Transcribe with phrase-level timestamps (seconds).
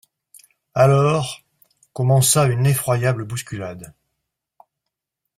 [0.73, 1.43] Alors,
[1.93, 3.93] commença une effroyable bousculade.